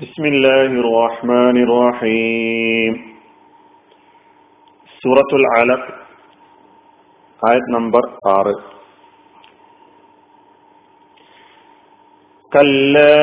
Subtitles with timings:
[0.00, 2.92] بسم الله الرحمن الرحيم
[5.02, 5.82] سورة العلق
[7.42, 8.54] آية نمبر 6
[12.52, 13.18] كلا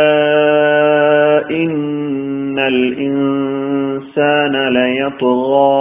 [1.52, 5.78] إن الإنسان ليطغى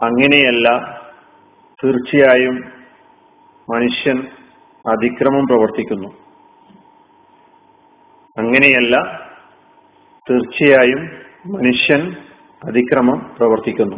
[0.00, 0.66] അങ്ങനെയല്ല
[1.82, 2.56] തീർച്ചയായും
[3.68, 4.18] മനുഷ്യൻ
[4.84, 6.10] അതിക്രമം പ്രവർത്തിക്കുന്നു
[8.37, 8.95] അങ്ങനെയല്ല
[10.29, 11.01] തീർച്ചയായും
[11.45, 12.01] മനുഷ്യൻ
[12.67, 13.97] അതിക്രമം പ്രവർത്തിക്കുന്നു.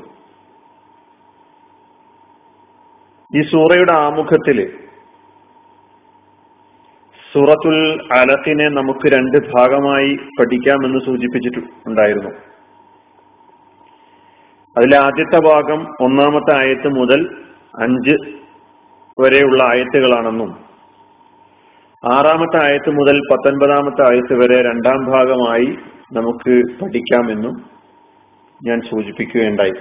[3.35, 4.77] ഈ സൂറയുടെ ആമുഖത്തിൽ
[7.33, 7.77] സൂറത്തുൽ
[8.11, 12.29] അലത്തിനെ നമുക്ക് രണ്ട് ഭാഗമായി പഠിക്കാമെന്ന് സൂചിപ്പിച്ചിട്ടുണ്ടായിരുന്നു.
[14.77, 17.21] അതിലെ ആദ്യത്തെ ഭാഗം ഒന്നാമത്തെ ആയത്ത് മുതൽ
[17.79, 18.15] അഞ്ച്
[19.21, 20.51] വരെയുള്ള ആയത്തുകളാണെന്നും
[22.07, 25.77] ആറാമത്തെ ആയത്ത് മുതൽ പത്തൊൻപതാമത്തെ ആയത്ത് വരെ രണ്ടാം ഭാഗമായി
[26.13, 27.55] നമുക്ക് പഠിക്കാമെന്നും
[28.67, 29.73] ഞാൻ സൂചിപ്പിക്കുകയുണ്ടായി.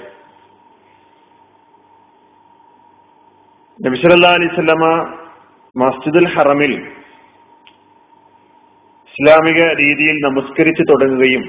[3.86, 4.84] നബിസല്ലാ അലൈവല്ലമ
[5.76, 6.72] മസ്ജിദുൽ ഹറമിൽ
[9.08, 11.44] ഇസ്ലാമിക രീതിയിൽ നമസ്കരിച്ചു തുടങ്ങുകയും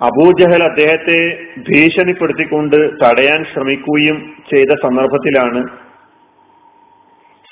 [0.00, 1.18] അബൂജഹൽ അദ്ദേഹത്തെ
[1.58, 5.89] ഭീഷണിപ്പെടുത്തിക്കൊണ്ട് തടയാൻ ശ്രമിക്കുകയും ചെയ്ത സന്ദർഭത്തിലാണ്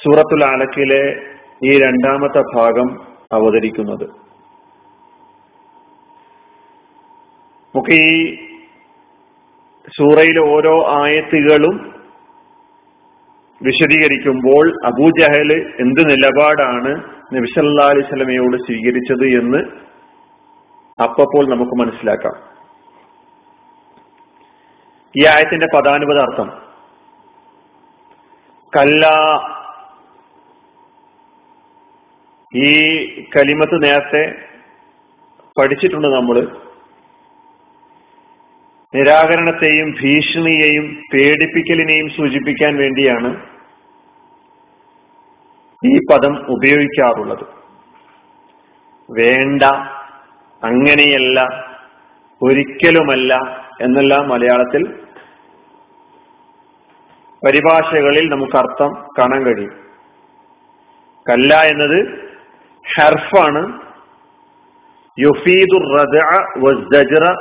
[0.02, 1.02] സൂറത്തുൽ അലക്കിലെ
[1.64, 2.88] ഈ രണ്ടാമത്തെ ഭാഗം
[3.32, 4.04] അവതരിക്കുന്നത്.
[7.74, 8.36] നമുക്ക് ഈ
[9.98, 11.94] സൂറയിലെ ഓരോ ആയത്തുകളും
[13.62, 16.92] വിശദീകരിക്കുമ്പോൾ അബൂജഹൽ എന്ത് നിലപാടാണ്
[17.36, 19.60] നബിസല്ലാ അലൈഹി സ്വലമയോട് സ്വീകരിച്ചത് എന്ന്
[21.02, 22.36] അപ്പപ്പോൾ നമുക്ക് മനസ്സിലാക്കാം.
[25.14, 26.48] ഈ ആയത്തിന്റെ പദാനുപദാർത്ഥം
[28.72, 29.06] കല്ല
[32.56, 32.70] ഈ
[33.36, 34.22] കലിമത്ത് നേരത്തെ
[35.60, 36.36] പഠിച്ചിട്ടുണ്ട് നമ്മൾ
[38.94, 43.30] നിരാകരണത്തെയും ഭീഷണിയെയും പേടിപ്പിക്കലിനെയും സൂചിപ്പിക്കാൻ വേണ്ടിയാണ്
[45.82, 47.44] ഈ പദം ഉപയോഗിക്കാറുള്ളത്.
[49.10, 49.62] വേണ്ട
[50.62, 51.40] അങ്ങനെയല്ല
[52.42, 53.34] ഒരിക്കലുമല്ല
[53.80, 54.84] എന്നല്ല മലയാളത്തിൽ
[57.46, 59.74] പരിഭാഷകളിൽ നമുക്ക് അർത്ഥം കാണാൻ കഴിയും.
[61.28, 62.27] കല്ല എന്നത്
[62.94, 63.62] ഹർഫാണ്.
[65.18, 65.84] യുഫീദുർ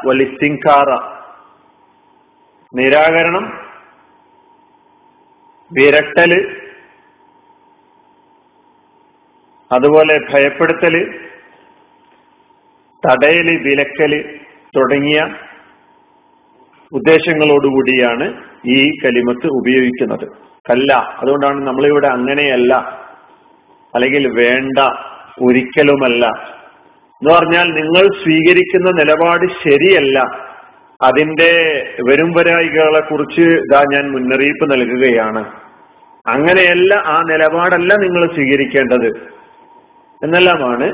[0.07, 0.89] വലിസ്തിങ്കാറ
[2.73, 3.45] നിരാകരണം
[5.71, 6.31] വിരട്ടൽ
[9.71, 10.95] അതുപോലെ ഭയപ്പെടുത്തൽ
[13.03, 14.13] തടയൽ വിലക്കൽ
[14.77, 15.19] തുടങ്ങിയ
[16.91, 18.25] ഉദ്ദേശങ്ങളോടുകൂടിയാണ്
[18.65, 20.25] ഈ കലിമത്ത് ഉപയോഗിക്കുന്നത്.
[20.69, 22.73] കല്ല അതുകൊണ്ടാണ് നമ്മളിവിടെ അങ്ങനെയല്ല
[23.93, 24.79] അല്ലെങ്കിൽ വേണ്ട
[25.39, 26.25] ഒരിക്കലുമല്ല.
[27.21, 30.47] എന്ന് പറഞ്ഞാൽ നിങ്ങൾ സ്വീകരിക്കുന്ന നിലപാട് ശരിയല്ല.
[31.01, 35.45] അതിന്റെ വരും വരായികളെ കുറിച്ച് ഇതാ ഞാൻ മുന്നറിയിപ്പ് നൽകുകയാണ്.
[36.27, 39.07] അങ്ങനെയല്ല ആ നിലപാടല്ല നിങ്ങൾ സ്വീകരിക്കേണ്ടത്.
[40.23, 40.93] എന്നെല്ലാമാണ്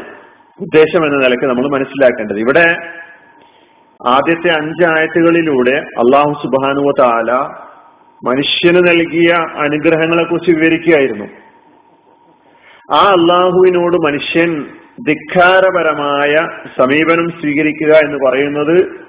[0.61, 2.37] ഉദ്ദേശം എന്ന നിലയ്ക്ക് നമ്മൾ മനസ്സിലാക്കേണ്ടത്.
[2.37, 2.75] ഇവിടെ
[4.07, 7.31] ആദ്യത്തെ അഞ്ചായത്തുകളിലൂടെ അള്ളാഹു സുബാനുവ താല
[8.29, 11.42] മനുഷ്യന് നൽകിയ അനുഗ്രഹങ്ങളെ കുറിച്ച് വിവരിക്കുകയായിരുന്നു.
[12.93, 14.65] ആ അള്ളാഹുവിനോട് മനുഷ്യൻ
[15.07, 16.33] ധിക്കാരപരമായ
[16.79, 19.03] സമീപനം സ്വീകരിക്കുക എന്ന് പറയുന്നത്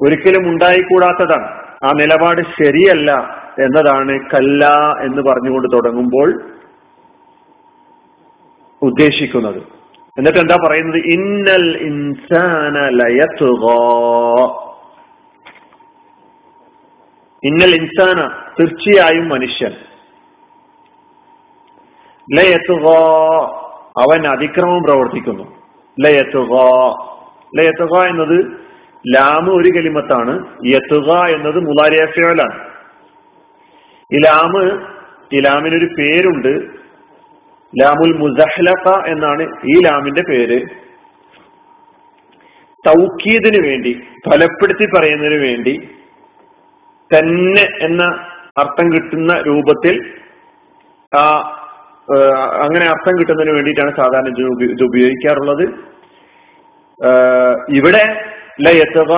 [0.00, 1.48] ഒരിക്കലും ഉണ്ടായിക്കൂടാത്തതാണ്.
[1.84, 3.10] ആ നിലപാട് ശരിയല്ല
[3.58, 4.66] എന്നതാണ് കല്ല
[5.00, 6.42] എന്ന് പറഞ്ഞുകൊണ്ട് തുടങ്ങുമ്പോൾ
[8.82, 9.62] ഉദ്ദേശിക്കുന്നത്.
[10.18, 11.00] എന്നിട്ട് എന്താ പറയുന്നത്?
[11.00, 12.76] ഇന്നൽ ഇൻസാന
[17.44, 19.91] ഇന്നൽ ഇൻസാന തീർച്ചയായും മനുഷ്യൻ.
[22.34, 22.88] ലയത്തുക.
[24.00, 25.56] അവൻ അതിക്രമം പ്രവർത്തിക്കുന്നു.
[26.00, 26.54] ലയത്തുക.
[27.58, 28.62] ലയത്തുക എന്നത്
[29.16, 30.46] ലാമ് ഒരു കലിമത്താണ്.
[30.66, 32.72] യത്തുക എന്നത് മുലാരിയഫലാണ്
[34.12, 34.86] ഈ ലാമ്
[35.32, 36.82] ഈ ലാമിനൊരു പേരുണ്ട്.
[37.82, 40.60] ലാമുൽ മുസഹ്ലഖ എന്നാണ് ഈ ലാമിന്റെ പേര്.
[42.86, 45.88] തൗക്കീദിന് വേണ്ടി ഫലപ്പെടുത്തി പറയുന്നതിന് വേണ്ടി
[47.14, 48.04] തന്നെ എന്ന
[48.58, 50.14] അർത്ഥം കിട്ടുന്ന രൂപത്തിൽ
[51.16, 51.58] ആ
[52.62, 54.28] അങ്ങനെ അർത്ഥം കിട്ടുന്നതിന് വേണ്ടിയിട്ടാണ് സാധാരണ
[54.70, 55.64] ഇത് ഉപയോഗിക്കാറുള്ളത്.
[57.78, 58.04] ഇവിടെ
[58.66, 59.12] ലയത്തുക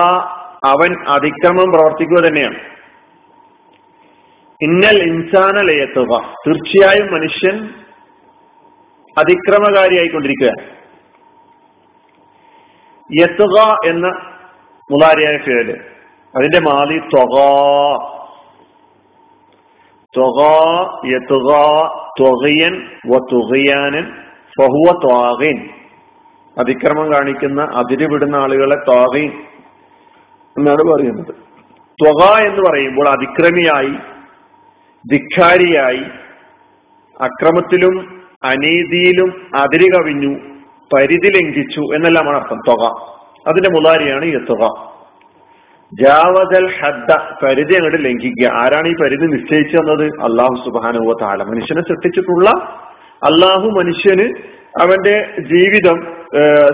[0.65, 2.59] അവൻ അതിക്രമം പ്രവർത്തിക്കുക തന്നെയാണ്.
[4.61, 6.13] ഇന്നൽ ഇൻസാന ലയത്തുക
[6.45, 7.57] തീർച്ചയായും മനുഷ്യൻ
[9.17, 10.51] അതിക്രമകാരിയായിക്കൊണ്ടിരിക്കുക.
[13.21, 14.07] യത്തുക എന്ന
[14.89, 15.69] മുതാരിയായ ഫേൽ
[16.33, 17.35] അതിന്റെ മാലി തൊക
[26.57, 29.31] അതിക്രമം കാണിക്കുന്ന അതിരുവിടുന്ന ആളുകളെ ത്വാഗീൻ
[30.55, 31.33] എന്നാണ് പറയുന്നത്.
[31.99, 33.93] ത്വക എന്ന് പറയുമ്പോൾ അതിക്രമിയായി
[35.05, 36.03] ധിക്കാരിയായി
[37.19, 37.95] അക്രമത്തിലും
[38.43, 40.31] അനീതിയിലും അതിര് കവിഞ്ഞു
[40.93, 42.83] പരിധി ലംഘിച്ചു എന്നെല്ലാമാണ് അർത്ഥം തുക
[43.47, 44.63] അതിന്റെ മുതാരിയാണ് ഈ തുക
[45.91, 47.11] ജാവതൽ ഹദ്ദ
[47.41, 48.47] പരിധി അങ്ങോട്ട് ലംഘിക്കുക.
[48.61, 50.05] ആരാണ് ഈ പരിധി നിശ്ചയിച്ചു തന്നത്?
[50.27, 52.49] അള്ളാഹു സുബാനുവ താല മനുഷ്യനെ സൃഷ്ടിച്ചിട്ടുള്ള
[53.21, 54.25] അള്ളാഹു മനുഷ്യന്
[54.83, 55.15] അവന്റെ
[55.51, 55.97] ജീവിതം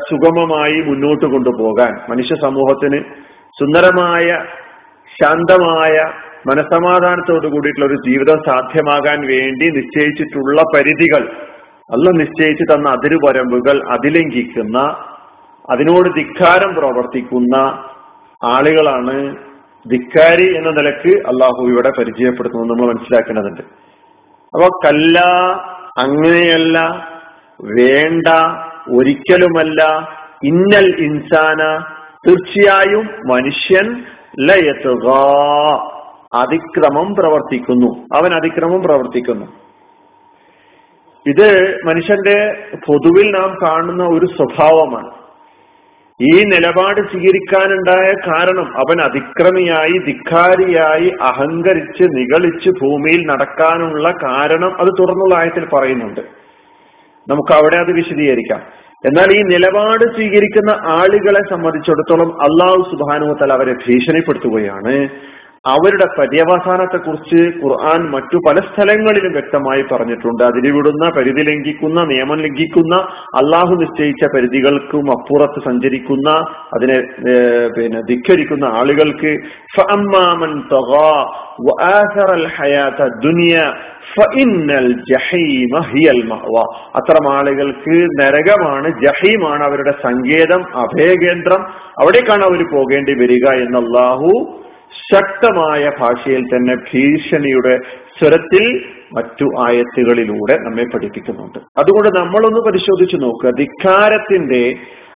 [0.07, 2.99] സുഗമമായി മുന്നോട്ട് കൊണ്ടുപോകാൻ മനുഷ്യ സമൂഹത്തിന്
[3.57, 4.27] സുന്ദരമായ
[5.11, 5.95] ശാന്തമായ
[6.49, 11.23] മനസമാധാനത്തോടു കൂടിയിട്ടുള്ള ഒരു ജീവിതം സാധ്യമാകാൻ വേണ്ടി നിശ്ചയിച്ചിട്ടുള്ള പരിധികൾ
[11.89, 14.77] അല്ല നിശ്ചയിച്ചു തന്ന അതിരുപരമ്പുകൾ അതിലംഘിക്കുന്ന
[15.69, 17.55] അതിനോട് ധിക്കാരം പ്രവർത്തിക്കുന്ന
[18.43, 19.35] ആളുകളാണ്
[19.91, 23.61] ധിക്കാരി എന്ന നിലയ്ക്ക് അള്ളാഹു ഇവിടെ പരിചയപ്പെടുത്തുന്നത് നമ്മൾ മനസ്സിലാക്കേണ്ടതുണ്ട്.
[24.53, 25.19] അപ്പൊ കല്ല
[25.97, 26.79] അങ്ങനെയല്ല
[27.61, 28.27] വേണ്ട
[28.91, 29.83] ഒരിക്കലുമല്ല
[30.43, 31.83] ഇന്നൽ ഇൻസാന
[32.27, 34.05] തീർച്ചയായും മനുഷ്യൻ
[34.39, 35.07] ലയത്തുക
[36.33, 38.03] അതിക്രമം പ്രവർത്തിക്കുന്നു.
[38.15, 39.45] അവൻ അതിക്രമം പ്രവർത്തിക്കുന്നു.
[41.27, 45.20] ഇത് മനുഷ്യന്റെ പൊതുവിൽ നാം കാണുന്ന ഒരു സ്വഭാവമാണ്.
[46.21, 55.65] ഈ നിലപാട് സ്വീകരിക്കാനുണ്ടായ കാരണം അവൻ അതിക്രമിയായി ധിക്കാരിയായി അഹങ്കരിച്ച് നികളിച്ച് ഭൂമിയിൽ നടക്കാനുള്ള കാരണം അത് തുറന്നുള്ള ആയത്തിൽ
[55.65, 56.21] പറയുന്നുണ്ട്.
[57.29, 58.61] നമുക്ക് അവിടെ അത് വിശദീകരിക്കാം.
[59.05, 65.09] എന്നാൽ ഈ നിലപാട് സ്വീകരിക്കുന്ന ആളുകളെ സംബന്ധിച്ചിടത്തോളം അള്ളാഹു സുബാനുവത്തൽ അവരെ ഭീഷണിപ്പെടുത്തുകയാണ്.
[65.69, 70.43] അവരുടെ പര്യവസാനത്തെ കുറിച്ച് ഖുർആൻ മറ്റു പല സ്ഥലങ്ങളിലും വ്യക്തമായി പറഞ്ഞിട്ടുണ്ട്.
[70.43, 72.95] അതിരിവിടുന്ന പരിധി ലംഘിക്കുന്ന നിയമം ലംഘിക്കുന്ന
[73.39, 76.29] അള്ളാഹു നിശ്ചയിച്ച പരിധികൾക്കും അപ്പുറത്ത് സഞ്ചരിക്കുന്ന
[76.77, 76.97] അതിനെ
[77.77, 79.33] പിന്നെ ധിക്കരിക്കുന്ന ആളുകൾക്ക്
[86.99, 91.61] അത്തരം ആളുകൾക്ക് നരകമാണ് ജഹീമാണ് അവരുടെ സങ്കേതം അഭയകേന്ദ്രം.
[92.01, 94.31] അവിടേക്കാണ് അവർ പോകേണ്ടി വരിക എന്നല്ലാഹു
[95.11, 97.75] ശക്തമായ ഭാഷയിൽ തന്നെ ഭീഷണിയുടെ
[98.19, 98.65] സ്വരത്തിൽ
[99.13, 101.59] മറ്റു ആയത്തുകളിലൂടെ നമ്മെ പഠിപ്പിക്കുന്നുണ്ട്.
[101.77, 104.63] അതുകൊണ്ട് നമ്മളൊന്ന് പരിശോധിച്ചു നോക്കുക ധിക്കാരത്തിന്റെ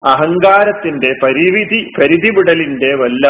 [0.04, 3.28] അഹങ്കാരത്തിന്റെ പരിവിധി പരിധിവിടലിന്റെ വല്ല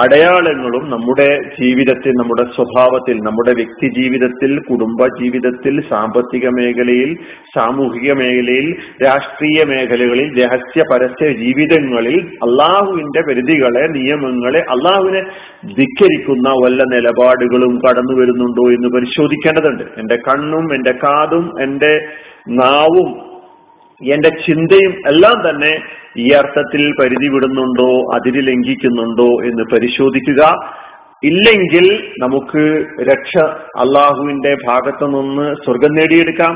[0.00, 1.28] അടയാളങ്ങളും നമ്മുടെ
[1.60, 7.18] ജീവിതത്തിൽ നമ്മുടെ സ്വഭാവത്തിൽ നമ്മുടെ വ്യക്തി ജീവിതത്തിൽ കുടുംബ ജീവിതത്തിൽ സാമ്പത്തിക മേഖലയിൽ
[7.56, 15.22] സാമൂഹിക മേഖലയിൽ രാഷ്ട്രീയ മേഖലകളിൽ രഹസ്യ പരസ്യ ജീവിതങ്ങളിൽ അള്ളാഹുവിന്റെ പരിധികളെ നിയമങ്ങളെ അള്ളാഹുവിനെ
[15.74, 19.84] ധിക്കരിക്കുന്ന വല്ല നിലപാടുകളും കടന്നു വരുന്നുണ്ടോ എന്ന് പരിശോധിക്കേണ്ടതുണ്ട്.
[19.98, 21.92] എന്റെ കണ്ണും എന്റെ കാതും എന്റെ
[22.48, 23.35] നാവും
[24.02, 25.74] എന്റെ ചിന്തയും എല്ലാം തന്നെ
[26.16, 30.72] ഈ അർത്ഥത്തിൽ പരിധി വിടുന്നുണ്ടോ അതിരി ലംഘിക്കുന്നുണ്ടോ എന്ന് പരിശോധിക്കുക.
[31.24, 33.38] ഇല്ലെങ്കിൽ നമുക്ക് രക്ഷ
[33.76, 36.52] അള്ളാഹുവിന്റെ ഭാഗത്തു നിന്ന് സ്വർഗം നേടിയെടുക്കാം.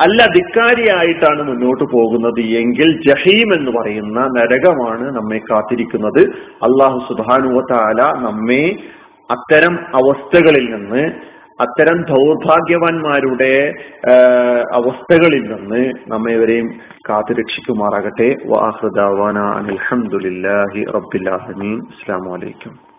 [0.00, 2.40] അല്ല ധിക്കാരിയായിട്ടാണ് മുന്നോട്ട് പോകുന്നത്.
[2.40, 6.20] എങ്കിൽ ജഹീം എന്ന് പറയുന്ന നരകമാണ് നമ്മെ കാത്തിരിക്കുന്നത്.
[6.62, 8.76] അള്ളാഹു സുധാനുവത്താല നമ്മെ
[9.30, 11.10] അത്തരം അവസ്ഥകളിൽ നിന്ന്
[11.60, 13.52] അത്തരം ദൗർഭാഗ്യവാന്മാരുടെ
[14.72, 16.68] അവസ്ഥകളിൽ നിന്ന് നമ്മെവരെയും
[17.08, 18.28] കാത്തുരക്ഷിക്കുമാറാകട്ടെ.
[18.46, 22.89] വാഹൃദാവാന അലഹമുല്ലാഹി റബ്ബില്ലാഹമീൻ അസ്സാം വലൈക്കും